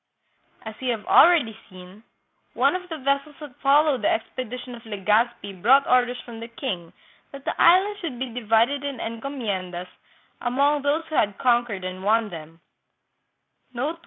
As 0.63 0.73
we 0.81 0.87
have 0.89 1.05
already 1.05 1.55
seen, 1.69 2.03
one 2.55 2.75
of 2.75 2.89
the 2.89 2.97
vessels 2.97 3.35
that 3.39 3.55
followed 3.61 4.01
the 4.03 4.09
expedition 4.09 4.73
of 4.75 4.81
Legazpi 4.83 5.61
brought 5.61 5.87
orders 5.87 6.17
from 6.25 6.39
the 6.39 6.47
king 6.47 6.91
that 7.31 7.45
the 7.45 7.53
Islands 7.61 7.99
should 7.99 8.17
be 8.17 8.33
divided 8.33 8.83
in 8.83 8.97
encomiendas 8.99 9.87
among 10.41 10.81
those 10.81 11.03
who 11.09 11.15
had 11.15 11.37
conquered 11.37 11.83
and 11.83 12.03
won 12.03 12.29
them. 12.29 12.61